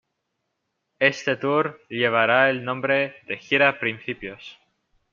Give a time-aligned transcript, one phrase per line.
[0.97, 4.57] Este tour llevará el nombre de 'Gira Principios'.